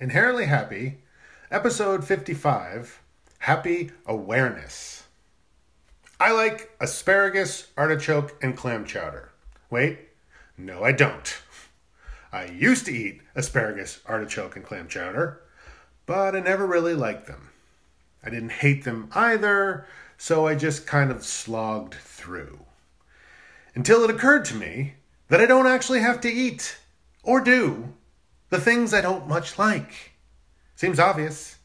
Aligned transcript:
Inherently 0.00 0.46
Happy, 0.46 0.98
episode 1.52 2.04
55 2.04 3.00
Happy 3.38 3.92
Awareness. 4.06 5.04
I 6.18 6.32
like 6.32 6.74
asparagus, 6.80 7.68
artichoke, 7.78 8.36
and 8.42 8.56
clam 8.56 8.86
chowder. 8.86 9.30
Wait, 9.70 10.00
no, 10.58 10.82
I 10.82 10.90
don't. 10.90 11.40
I 12.32 12.46
used 12.46 12.86
to 12.86 12.92
eat 12.92 13.22
asparagus, 13.36 14.00
artichoke, 14.04 14.56
and 14.56 14.64
clam 14.64 14.88
chowder, 14.88 15.40
but 16.06 16.34
I 16.34 16.40
never 16.40 16.66
really 16.66 16.94
liked 16.94 17.28
them. 17.28 17.50
I 18.24 18.30
didn't 18.30 18.50
hate 18.50 18.82
them 18.82 19.10
either, 19.14 19.86
so 20.18 20.44
I 20.44 20.56
just 20.56 20.88
kind 20.88 21.12
of 21.12 21.24
slogged 21.24 21.94
through. 21.94 22.58
Until 23.76 24.02
it 24.02 24.10
occurred 24.10 24.44
to 24.46 24.56
me 24.56 24.94
that 25.28 25.40
I 25.40 25.46
don't 25.46 25.68
actually 25.68 26.00
have 26.00 26.20
to 26.22 26.28
eat 26.28 26.78
or 27.22 27.40
do 27.40 27.94
the 28.54 28.60
things 28.60 28.94
I 28.94 29.00
don't 29.00 29.26
much 29.26 29.58
like. 29.58 30.12
Seems 30.76 31.00
obvious, 31.00 31.56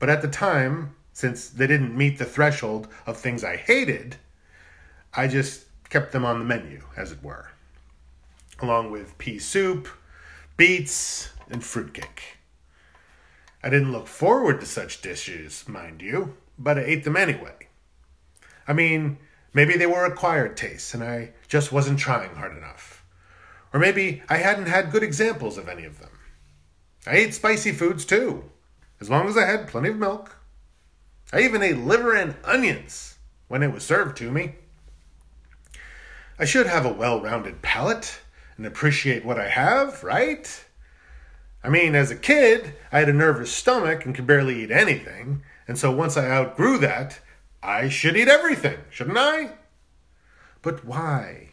but 0.00 0.10
at 0.10 0.20
the 0.20 0.26
time, 0.26 0.96
since 1.12 1.48
they 1.48 1.68
didn't 1.68 1.96
meet 1.96 2.18
the 2.18 2.24
threshold 2.24 2.88
of 3.06 3.16
things 3.16 3.44
I 3.44 3.54
hated, 3.54 4.16
I 5.12 5.28
just 5.28 5.66
kept 5.90 6.10
them 6.10 6.24
on 6.24 6.40
the 6.40 6.44
menu, 6.44 6.82
as 6.96 7.12
it 7.12 7.22
were, 7.22 7.52
along 8.60 8.90
with 8.90 9.16
pea 9.16 9.38
soup, 9.38 9.86
beets, 10.56 11.30
and 11.48 11.62
fruitcake. 11.62 12.38
I 13.62 13.70
didn't 13.70 13.92
look 13.92 14.08
forward 14.08 14.58
to 14.58 14.66
such 14.66 15.02
dishes, 15.02 15.68
mind 15.68 16.02
you, 16.02 16.34
but 16.58 16.78
I 16.78 16.82
ate 16.82 17.04
them 17.04 17.16
anyway. 17.16 17.68
I 18.66 18.72
mean, 18.72 19.18
maybe 19.52 19.76
they 19.76 19.86
were 19.86 20.04
acquired 20.04 20.56
tastes 20.56 20.94
and 20.94 21.04
I 21.04 21.30
just 21.46 21.70
wasn't 21.70 22.00
trying 22.00 22.34
hard 22.34 22.56
enough. 22.56 23.04
Or 23.72 23.78
maybe 23.78 24.24
I 24.28 24.38
hadn't 24.38 24.66
had 24.66 24.90
good 24.90 25.04
examples 25.04 25.56
of 25.58 25.68
any 25.68 25.84
of 25.84 26.00
them. 26.00 26.10
I 27.06 27.16
ate 27.16 27.34
spicy 27.34 27.72
foods 27.72 28.04
too, 28.04 28.44
as 29.00 29.10
long 29.10 29.28
as 29.28 29.36
I 29.36 29.46
had 29.46 29.68
plenty 29.68 29.90
of 29.90 29.96
milk. 29.96 30.36
I 31.32 31.40
even 31.40 31.62
ate 31.62 31.78
liver 31.78 32.14
and 32.14 32.34
onions 32.44 33.18
when 33.48 33.62
it 33.62 33.72
was 33.72 33.84
served 33.84 34.16
to 34.18 34.30
me. 34.30 34.54
I 36.38 36.44
should 36.44 36.66
have 36.66 36.86
a 36.86 36.92
well 36.92 37.20
rounded 37.20 37.62
palate 37.62 38.20
and 38.56 38.66
appreciate 38.66 39.24
what 39.24 39.38
I 39.38 39.48
have, 39.48 40.02
right? 40.02 40.64
I 41.62 41.68
mean, 41.68 41.94
as 41.94 42.10
a 42.10 42.16
kid, 42.16 42.74
I 42.92 43.00
had 43.00 43.08
a 43.08 43.12
nervous 43.12 43.52
stomach 43.52 44.04
and 44.04 44.14
could 44.14 44.26
barely 44.26 44.62
eat 44.62 44.70
anything, 44.70 45.42
and 45.66 45.78
so 45.78 45.90
once 45.90 46.16
I 46.16 46.30
outgrew 46.30 46.78
that, 46.78 47.20
I 47.62 47.88
should 47.88 48.16
eat 48.16 48.28
everything, 48.28 48.78
shouldn't 48.90 49.18
I? 49.18 49.50
But 50.62 50.84
why? 50.84 51.50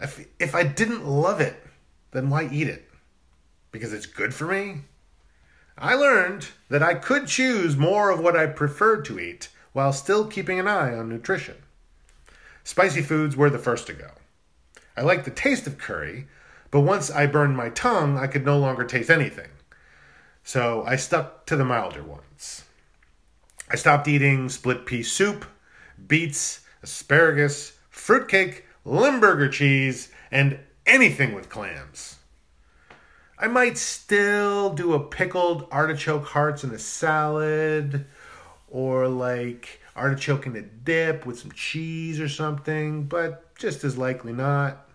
If, 0.00 0.26
if 0.40 0.54
I 0.54 0.64
didn't 0.64 1.06
love 1.06 1.40
it, 1.40 1.56
then 2.10 2.28
why 2.28 2.48
eat 2.50 2.68
it? 2.68 2.88
Because 3.72 3.92
it's 3.92 4.06
good 4.06 4.32
for 4.32 4.46
me? 4.46 4.82
I 5.76 5.94
learned 5.94 6.48
that 6.68 6.82
I 6.82 6.94
could 6.94 7.26
choose 7.26 7.76
more 7.76 8.10
of 8.10 8.20
what 8.20 8.36
I 8.36 8.46
preferred 8.46 9.04
to 9.06 9.18
eat 9.18 9.48
while 9.72 9.92
still 9.92 10.26
keeping 10.26 10.60
an 10.60 10.68
eye 10.68 10.94
on 10.94 11.08
nutrition. 11.08 11.56
Spicy 12.62 13.02
foods 13.02 13.36
were 13.36 13.50
the 13.50 13.58
first 13.58 13.86
to 13.88 13.92
go. 13.92 14.10
I 14.96 15.00
liked 15.00 15.24
the 15.24 15.30
taste 15.30 15.66
of 15.66 15.78
curry, 15.78 16.28
but 16.70 16.80
once 16.80 17.10
I 17.10 17.26
burned 17.26 17.56
my 17.56 17.70
tongue, 17.70 18.18
I 18.18 18.26
could 18.26 18.44
no 18.44 18.58
longer 18.58 18.84
taste 18.84 19.10
anything. 19.10 19.48
So 20.44 20.84
I 20.86 20.96
stuck 20.96 21.46
to 21.46 21.56
the 21.56 21.64
milder 21.64 22.02
ones. 22.02 22.64
I 23.70 23.76
stopped 23.76 24.06
eating 24.06 24.48
split 24.48 24.84
pea 24.84 25.02
soup, 25.02 25.46
beets, 26.06 26.60
asparagus, 26.82 27.72
fruitcake, 27.90 28.66
Limburger 28.84 29.48
cheese, 29.48 30.10
and 30.30 30.58
anything 30.86 31.34
with 31.34 31.48
clams. 31.48 32.16
I 33.42 33.48
might 33.48 33.76
still 33.76 34.70
do 34.72 34.92
a 34.92 35.00
pickled 35.00 35.66
artichoke 35.72 36.26
hearts 36.26 36.62
in 36.62 36.70
a 36.70 36.78
salad, 36.78 38.06
or 38.70 39.08
like 39.08 39.80
artichoke 39.96 40.46
in 40.46 40.54
a 40.54 40.62
dip 40.62 41.26
with 41.26 41.40
some 41.40 41.50
cheese 41.50 42.20
or 42.20 42.28
something, 42.28 43.02
but 43.02 43.52
just 43.56 43.82
as 43.82 43.98
likely 43.98 44.32
not. 44.32 44.86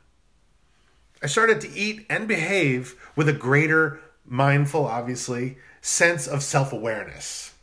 I 1.21 1.27
started 1.27 1.59
to 1.59 1.77
eat 1.77 2.05
and 2.09 2.25
behave 2.25 2.95
with 3.17 3.27
a 3.27 3.33
greater, 3.33 3.99
mindful, 4.25 4.85
obviously, 4.85 5.57
sense 5.81 6.25
of 6.25 6.41
self 6.41 6.71
awareness. 6.71 7.53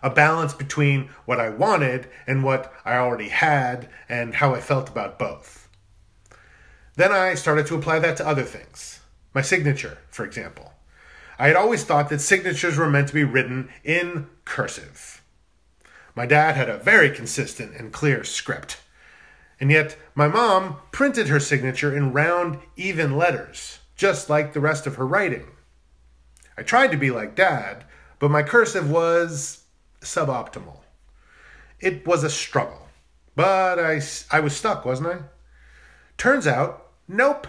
A 0.00 0.10
balance 0.10 0.54
between 0.54 1.10
what 1.24 1.40
I 1.40 1.48
wanted 1.48 2.06
and 2.24 2.44
what 2.44 2.72
I 2.84 2.98
already 2.98 3.30
had 3.30 3.88
and 4.08 4.36
how 4.36 4.54
I 4.54 4.60
felt 4.60 4.88
about 4.88 5.18
both. 5.18 5.68
Then 6.94 7.10
I 7.10 7.34
started 7.34 7.66
to 7.66 7.74
apply 7.74 7.98
that 7.98 8.16
to 8.18 8.28
other 8.28 8.44
things. 8.44 8.95
My 9.36 9.42
signature, 9.42 9.98
for 10.08 10.24
example. 10.24 10.72
I 11.38 11.48
had 11.48 11.56
always 11.56 11.84
thought 11.84 12.08
that 12.08 12.22
signatures 12.22 12.78
were 12.78 12.88
meant 12.88 13.08
to 13.08 13.14
be 13.14 13.22
written 13.22 13.68
in 13.84 14.28
cursive. 14.46 15.22
My 16.14 16.24
dad 16.24 16.56
had 16.56 16.70
a 16.70 16.78
very 16.78 17.10
consistent 17.10 17.76
and 17.76 17.92
clear 17.92 18.24
script. 18.24 18.80
And 19.60 19.70
yet, 19.70 19.98
my 20.14 20.26
mom 20.26 20.78
printed 20.90 21.28
her 21.28 21.38
signature 21.38 21.94
in 21.94 22.14
round, 22.14 22.60
even 22.76 23.18
letters, 23.18 23.80
just 23.94 24.30
like 24.30 24.54
the 24.54 24.60
rest 24.60 24.86
of 24.86 24.94
her 24.94 25.06
writing. 25.06 25.48
I 26.56 26.62
tried 26.62 26.90
to 26.92 26.96
be 26.96 27.10
like 27.10 27.36
dad, 27.36 27.84
but 28.18 28.30
my 28.30 28.42
cursive 28.42 28.90
was 28.90 29.64
suboptimal. 30.00 30.78
It 31.78 32.06
was 32.06 32.24
a 32.24 32.30
struggle, 32.30 32.88
but 33.34 33.78
I, 33.78 34.00
I 34.30 34.40
was 34.40 34.56
stuck, 34.56 34.86
wasn't 34.86 35.08
I? 35.08 35.18
Turns 36.16 36.46
out, 36.46 36.86
nope. 37.06 37.46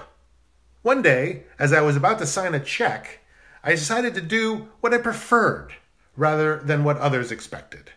One 0.88 1.02
day, 1.02 1.44
as 1.60 1.74
I 1.74 1.82
was 1.82 1.98
about 1.98 2.18
to 2.20 2.26
sign 2.26 2.56
a 2.56 2.62
check, 2.62 3.20
I 3.62 3.72
decided 3.72 4.16
to 4.16 4.22
do 4.22 4.70
what 4.80 4.94
I 4.94 5.00
preferred 5.00 5.74
rather 6.16 6.60
than 6.60 6.86
what 6.86 6.96
others 7.00 7.30
expected, 7.30 7.92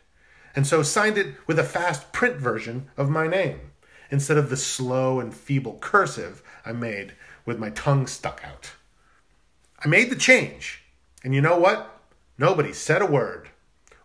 and 0.57 0.67
so 0.67 0.83
signed 0.83 1.17
it 1.17 1.37
with 1.47 1.57
a 1.61 1.63
fast 1.63 2.13
print 2.13 2.39
version 2.39 2.91
of 2.97 3.09
my 3.09 3.29
name 3.29 3.61
instead 4.11 4.37
of 4.37 4.51
the 4.51 4.57
slow 4.57 5.21
and 5.21 5.33
feeble 5.33 5.79
cursive 5.79 6.43
I 6.67 6.73
made 6.73 7.15
with 7.47 7.61
my 7.61 7.71
tongue 7.71 8.09
stuck 8.09 8.43
out. 8.45 8.73
I 9.79 9.87
made 9.87 10.11
the 10.11 10.17
change, 10.17 10.83
and 11.23 11.33
you 11.33 11.41
know 11.41 11.57
what? 11.57 11.97
Nobody 12.39 12.73
said 12.73 13.03
a 13.03 13.07
word, 13.07 13.51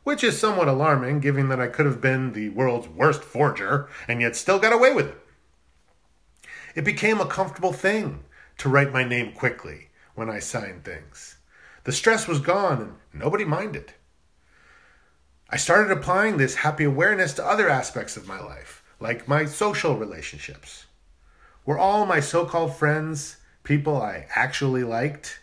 which 0.03 0.23
is 0.23 0.40
somewhat 0.40 0.67
alarming 0.67 1.22
given 1.22 1.50
that 1.50 1.59
I 1.59 1.69
could 1.69 1.88
have 1.88 2.02
been 2.02 2.34
the 2.34 2.50
world's 2.50 2.88
worst 2.88 3.23
forger 3.23 3.90
and 4.07 4.22
yet 4.22 4.35
still 4.35 4.59
got 4.59 4.73
away 4.73 4.94
with 4.94 5.07
it. 5.07 5.17
It 6.75 6.84
became 6.84 7.19
a 7.19 7.25
comfortable 7.25 7.73
thing 7.73 8.25
to 8.57 8.69
write 8.69 8.93
my 8.93 9.03
name 9.03 9.33
quickly 9.33 9.89
when 10.16 10.29
I 10.29 10.39
signed 10.39 10.83
things. 10.83 11.38
The 11.83 11.91
stress 11.91 12.27
was 12.27 12.39
gone 12.39 12.81
and 12.81 12.93
nobody 13.13 13.45
minded. 13.45 13.93
I 15.49 15.57
started 15.57 15.91
applying 15.91 16.38
this 16.38 16.55
happy 16.55 16.83
awareness 16.83 17.33
to 17.33 17.45
other 17.45 17.69
aspects 17.69 18.17
of 18.17 18.27
my 18.27 18.39
life 18.39 18.83
like 18.99 19.27
my 19.27 19.45
social 19.45 19.95
relationships. 19.95 20.85
Were 21.66 21.77
all 21.77 22.05
my 22.05 22.19
so 22.19 22.45
called 22.45 22.75
friends 22.75 23.38
people 23.63 24.01
I 24.01 24.27
actually 24.35 24.83
liked? 24.83 25.39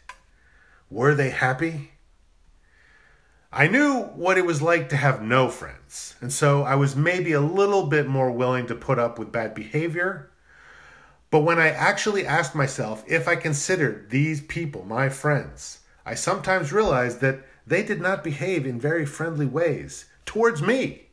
Were 0.90 1.14
they 1.14 1.30
happy? 1.30 1.92
I 3.52 3.68
knew 3.68 4.00
what 4.00 4.38
it 4.38 4.46
was 4.46 4.62
like 4.62 4.88
to 4.88 4.96
have 4.96 5.22
no 5.22 5.48
friends, 5.48 6.14
and 6.20 6.32
so 6.32 6.62
I 6.62 6.74
was 6.74 6.96
maybe 6.96 7.32
a 7.32 7.40
little 7.40 7.86
bit 7.86 8.06
more 8.06 8.32
willing 8.32 8.66
to 8.66 8.74
put 8.74 8.98
up 8.98 9.18
with 9.18 9.30
bad 9.30 9.54
behavior. 9.54 10.31
But 11.32 11.44
when 11.44 11.58
I 11.58 11.70
actually 11.70 12.26
asked 12.26 12.54
myself 12.54 13.02
if 13.08 13.26
I 13.26 13.36
considered 13.36 14.10
these 14.10 14.42
people 14.42 14.84
my 14.84 15.08
friends, 15.08 15.78
I 16.04 16.14
sometimes 16.14 16.74
realized 16.74 17.22
that 17.22 17.40
they 17.66 17.82
did 17.82 18.02
not 18.02 18.22
behave 18.22 18.66
in 18.66 18.78
very 18.78 19.06
friendly 19.06 19.46
ways 19.46 20.04
towards 20.26 20.60
me. 20.60 21.06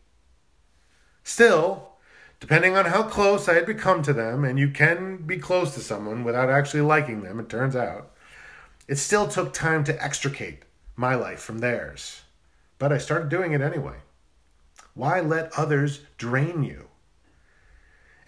Still, 1.23 1.93
depending 2.41 2.75
on 2.75 2.83
how 2.83 3.03
close 3.03 3.47
I 3.47 3.53
had 3.53 3.65
become 3.65 4.03
to 4.03 4.11
them, 4.11 4.43
and 4.43 4.59
you 4.59 4.71
can 4.71 5.25
be 5.25 5.37
close 5.37 5.73
to 5.75 5.79
someone 5.79 6.25
without 6.25 6.49
actually 6.49 6.81
liking 6.81 7.21
them, 7.21 7.39
it 7.39 7.47
turns 7.47 7.77
out, 7.77 8.11
it 8.89 8.97
still 8.97 9.25
took 9.25 9.53
time 9.53 9.85
to 9.85 10.03
extricate 10.03 10.63
my 10.97 11.15
life 11.15 11.39
from 11.39 11.59
theirs. 11.59 12.23
But 12.77 12.91
I 12.91 12.97
started 12.97 13.29
doing 13.29 13.53
it 13.53 13.61
anyway. 13.61 13.99
Why 14.95 15.21
let 15.21 15.57
others 15.57 16.01
drain 16.17 16.61
you? 16.63 16.89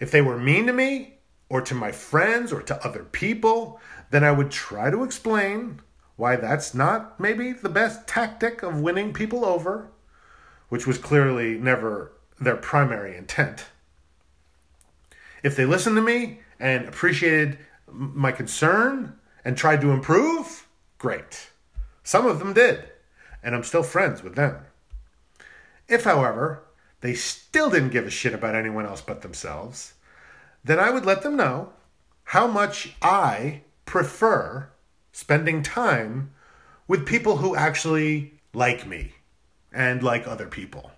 If 0.00 0.10
they 0.10 0.22
were 0.22 0.38
mean 0.38 0.66
to 0.68 0.72
me, 0.72 1.18
or 1.52 1.60
to 1.60 1.74
my 1.74 1.92
friends, 1.92 2.50
or 2.50 2.62
to 2.62 2.82
other 2.82 3.04
people, 3.04 3.78
then 4.10 4.24
I 4.24 4.32
would 4.32 4.50
try 4.50 4.88
to 4.88 5.04
explain 5.04 5.82
why 6.16 6.34
that's 6.34 6.72
not 6.72 7.20
maybe 7.20 7.52
the 7.52 7.68
best 7.68 8.08
tactic 8.08 8.62
of 8.62 8.80
winning 8.80 9.12
people 9.12 9.44
over, 9.44 9.90
which 10.70 10.86
was 10.86 10.96
clearly 10.96 11.58
never 11.58 12.12
their 12.40 12.56
primary 12.56 13.14
intent. 13.14 13.66
If 15.42 15.54
they 15.54 15.66
listened 15.66 15.96
to 15.96 16.00
me 16.00 16.40
and 16.58 16.88
appreciated 16.88 17.58
my 17.86 18.32
concern 18.32 19.18
and 19.44 19.54
tried 19.54 19.82
to 19.82 19.90
improve, 19.90 20.66
great. 20.96 21.50
Some 22.02 22.24
of 22.26 22.38
them 22.38 22.54
did, 22.54 22.82
and 23.42 23.54
I'm 23.54 23.64
still 23.64 23.82
friends 23.82 24.22
with 24.22 24.36
them. 24.36 24.56
If, 25.86 26.04
however, 26.04 26.62
they 27.02 27.12
still 27.12 27.68
didn't 27.68 27.90
give 27.90 28.06
a 28.06 28.10
shit 28.10 28.32
about 28.32 28.54
anyone 28.54 28.86
else 28.86 29.02
but 29.02 29.20
themselves, 29.20 29.92
then 30.64 30.78
I 30.78 30.90
would 30.90 31.06
let 31.06 31.22
them 31.22 31.36
know 31.36 31.72
how 32.24 32.46
much 32.46 32.94
I 33.02 33.62
prefer 33.84 34.70
spending 35.12 35.62
time 35.62 36.32
with 36.88 37.06
people 37.06 37.38
who 37.38 37.56
actually 37.56 38.40
like 38.54 38.86
me 38.86 39.12
and 39.72 40.02
like 40.02 40.26
other 40.26 40.46
people. 40.46 40.90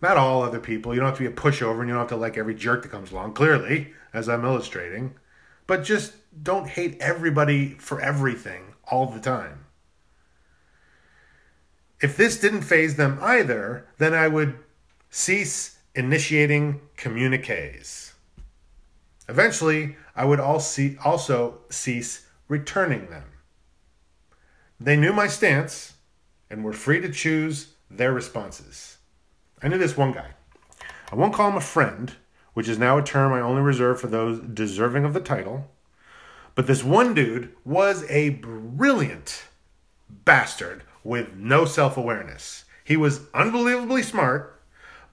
Not 0.00 0.16
all 0.16 0.42
other 0.42 0.58
people. 0.58 0.92
You 0.92 1.00
don't 1.00 1.10
have 1.10 1.18
to 1.18 1.28
be 1.28 1.32
a 1.32 1.36
pushover 1.36 1.80
and 1.80 1.88
you 1.88 1.94
don't 1.94 2.00
have 2.00 2.08
to 2.08 2.16
like 2.16 2.36
every 2.36 2.54
jerk 2.54 2.82
that 2.82 2.90
comes 2.90 3.12
along, 3.12 3.34
clearly, 3.34 3.92
as 4.12 4.28
I'm 4.28 4.44
illustrating. 4.44 5.14
But 5.66 5.84
just 5.84 6.14
don't 6.42 6.68
hate 6.68 6.96
everybody 7.00 7.74
for 7.74 8.00
everything 8.00 8.74
all 8.90 9.06
the 9.06 9.20
time. 9.20 9.66
If 12.00 12.16
this 12.16 12.40
didn't 12.40 12.62
faze 12.62 12.96
them 12.96 13.18
either, 13.22 13.86
then 13.98 14.12
I 14.12 14.26
would 14.26 14.58
cease 15.08 15.71
initiating 15.94 16.80
communiques. 16.96 18.14
Eventually, 19.28 19.96
I 20.16 20.24
would 20.24 20.40
also 20.40 21.58
cease 21.70 22.26
returning 22.48 23.06
them. 23.06 23.24
They 24.80 24.96
knew 24.96 25.12
my 25.12 25.28
stance 25.28 25.94
and 26.50 26.64
were 26.64 26.72
free 26.72 27.00
to 27.00 27.10
choose 27.10 27.74
their 27.90 28.12
responses. 28.12 28.98
I 29.62 29.68
knew 29.68 29.78
this 29.78 29.96
one 29.96 30.12
guy. 30.12 30.30
I 31.10 31.14
won't 31.14 31.34
call 31.34 31.50
him 31.50 31.56
a 31.56 31.60
friend, 31.60 32.12
which 32.54 32.68
is 32.68 32.78
now 32.78 32.98
a 32.98 33.02
term 33.02 33.32
I 33.32 33.40
only 33.40 33.62
reserve 33.62 34.00
for 34.00 34.08
those 34.08 34.40
deserving 34.40 35.04
of 35.04 35.14
the 35.14 35.20
title. 35.20 35.70
But 36.54 36.66
this 36.66 36.82
one 36.82 37.14
dude 37.14 37.54
was 37.64 38.04
a 38.10 38.30
brilliant 38.30 39.44
bastard 40.08 40.82
with 41.04 41.34
no 41.34 41.64
self 41.64 41.96
awareness. 41.96 42.64
He 42.84 42.96
was 42.96 43.20
unbelievably 43.32 44.02
smart, 44.02 44.51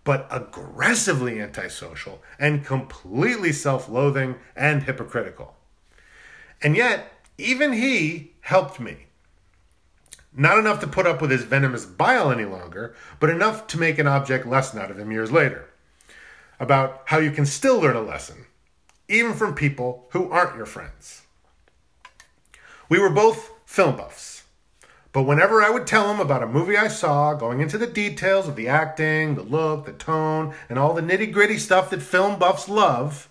but 0.10 0.28
aggressively 0.32 1.40
antisocial 1.40 2.20
and 2.40 2.66
completely 2.66 3.52
self 3.52 3.88
loathing 3.88 4.34
and 4.56 4.82
hypocritical. 4.82 5.56
And 6.64 6.76
yet, 6.76 7.14
even 7.38 7.74
he 7.74 8.32
helped 8.42 8.80
me. 8.80 9.06
Not 10.36 10.58
enough 10.58 10.80
to 10.80 10.88
put 10.88 11.06
up 11.06 11.22
with 11.22 11.30
his 11.30 11.44
venomous 11.44 11.86
bile 11.86 12.32
any 12.32 12.46
longer, 12.46 12.96
but 13.20 13.30
enough 13.30 13.68
to 13.68 13.80
make 13.80 14.00
an 14.00 14.08
object 14.08 14.48
lesson 14.48 14.80
out 14.80 14.90
of 14.90 14.98
him 14.98 15.12
years 15.12 15.32
later. 15.32 15.70
About 16.60 17.04
how 17.06 17.20
you 17.20 17.30
can 17.30 17.46
still 17.46 17.80
learn 17.80 17.96
a 17.96 18.02
lesson, 18.02 18.48
even 19.08 19.36
from 19.36 19.54
people 19.54 20.08
who 20.14 20.32
aren't 20.32 20.58
your 20.58 20.66
friends. 20.66 21.22
We 22.90 22.98
were 22.98 23.12
both 23.12 23.52
film 23.68 23.98
buffs, 23.98 24.29
but 25.12 25.24
whenever 25.24 25.62
I 25.62 25.70
would 25.70 25.88
tell 25.88 26.12
him 26.14 26.20
about 26.20 26.44
a 26.44 26.48
movie 26.48 26.78
I 26.78 26.88
saw, 26.88 27.34
going 27.34 27.62
into 27.62 27.78
the 27.78 27.88
details 27.88 28.48
of 28.48 28.56
the 28.56 28.68
acting, 28.68 29.36
the 29.36 29.42
look, 29.42 29.86
the 29.86 29.94
tone, 29.94 30.54
and 30.70 30.78
all 30.78 30.94
the 30.94 31.02
nitty 31.02 31.32
gritty 31.32 31.58
stuff 31.58 31.90
that 31.90 32.02
film 32.02 32.38
buffs 32.38 32.70
love, 32.70 33.30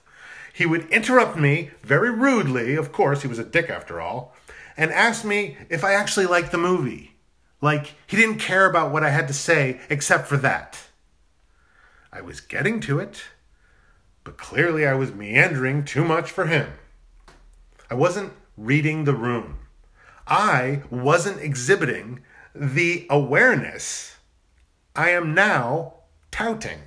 he 0.52 0.66
would 0.66 0.90
interrupt 0.90 1.36
me 1.36 1.70
very 1.82 2.10
rudely, 2.10 2.74
of 2.74 2.90
course, 2.90 3.22
he 3.22 3.28
was 3.28 3.38
a 3.38 3.44
dick 3.44 3.70
after 3.70 4.00
all, 4.00 4.34
and 4.76 4.90
ask 4.90 5.24
me 5.24 5.56
if 5.68 5.84
I 5.84 5.94
actually 5.94 6.26
liked 6.26 6.50
the 6.50 6.58
movie. 6.58 7.14
Like, 7.60 7.94
he 8.06 8.16
didn't 8.16 8.38
care 8.38 8.68
about 8.68 8.92
what 8.92 9.04
I 9.04 9.10
had 9.10 9.28
to 9.28 9.34
say 9.34 9.80
except 9.88 10.26
for 10.26 10.36
that. 10.38 10.78
I 12.12 12.22
was 12.22 12.40
getting 12.40 12.80
to 12.80 12.98
it, 12.98 13.22
but 14.24 14.36
clearly 14.36 14.86
I 14.86 14.94
was 14.94 15.14
meandering 15.14 15.84
too 15.84 16.04
much 16.04 16.30
for 16.30 16.46
him. 16.46 16.72
I 17.88 17.94
wasn't 17.94 18.32
reading 18.56 19.04
the 19.04 19.14
room. 19.14 19.58
I 20.28 20.82
wasn't 20.90 21.40
exhibiting 21.40 22.20
the 22.54 23.06
awareness 23.08 24.16
I 24.94 25.10
am 25.10 25.32
now 25.32 25.94
touting. 26.30 26.80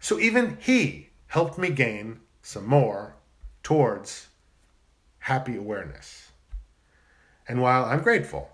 So 0.00 0.18
even 0.18 0.56
he 0.60 1.10
helped 1.28 1.58
me 1.58 1.70
gain 1.70 2.20
some 2.42 2.66
more 2.66 3.14
towards 3.62 4.28
happy 5.18 5.56
awareness. 5.56 6.32
And 7.46 7.60
while 7.60 7.84
I'm 7.84 8.02
grateful, 8.02 8.50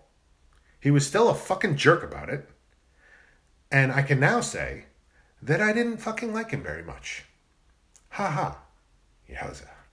he 0.78 0.90
was 0.90 1.06
still 1.06 1.30
a 1.30 1.34
fucking 1.34 1.76
jerk 1.76 2.02
about 2.02 2.28
it. 2.28 2.48
And 3.70 3.90
I 3.92 4.02
can 4.02 4.20
now 4.20 4.40
say 4.40 4.84
that 5.40 5.62
I 5.62 5.72
didn't 5.72 5.98
fucking 5.98 6.34
like 6.34 6.50
him 6.50 6.62
very 6.62 6.82
much. 6.82 7.24
Ha 8.10 8.30
ha. 8.30 8.58
Yowza. 9.30 9.77